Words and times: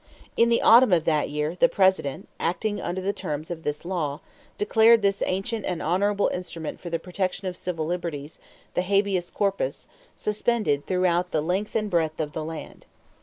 In 0.35 0.49
the 0.49 0.63
autumn 0.63 0.91
of 0.93 1.05
that 1.05 1.29
year 1.29 1.53
the 1.55 1.69
President, 1.69 2.27
acting 2.39 2.81
under 2.81 3.01
the 3.01 3.13
terms 3.13 3.51
of 3.51 3.61
this 3.61 3.85
law, 3.85 4.19
declared 4.57 5.03
this 5.03 5.21
ancient 5.27 5.63
and 5.63 5.79
honorable 5.79 6.27
instrument 6.33 6.79
for 6.79 6.89
the 6.89 6.97
protection 6.97 7.47
of 7.47 7.55
civil 7.55 7.85
liberties, 7.85 8.39
the 8.73 8.81
habeas 8.81 9.29
corpus, 9.29 9.87
suspended 10.15 10.87
throughout 10.87 11.29
the 11.29 11.41
length 11.43 11.75
and 11.75 11.91
breadth 11.91 12.19
of 12.19 12.33
the 12.33 12.43
land. 12.43 12.87